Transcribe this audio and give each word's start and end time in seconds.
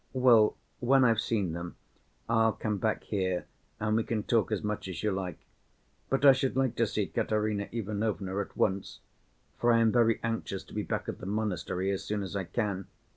"Well, 0.13 0.57
when 0.79 1.05
I've 1.05 1.21
seen 1.21 1.53
them, 1.53 1.75
I'll 2.27 2.53
come 2.53 2.79
back 2.79 3.03
here 3.03 3.45
and 3.79 3.95
we 3.95 4.03
can 4.03 4.23
talk 4.23 4.51
as 4.51 4.63
much 4.63 4.87
as 4.87 5.03
you 5.03 5.11
like. 5.11 5.37
But 6.09 6.25
I 6.25 6.31
should 6.31 6.57
like 6.57 6.75
to 6.77 6.87
see 6.87 7.05
Katerina 7.05 7.69
Ivanovna 7.71 8.39
at 8.39 8.57
once, 8.57 9.01
for 9.59 9.71
I 9.71 9.77
am 9.79 9.91
very 9.91 10.19
anxious 10.23 10.63
to 10.63 10.73
be 10.73 10.81
back 10.81 11.07
at 11.07 11.19
the 11.19 11.27
monastery 11.27 11.91
as 11.91 12.03
soon 12.03 12.23
as 12.23 12.35
I 12.35 12.45
can." 12.45 12.87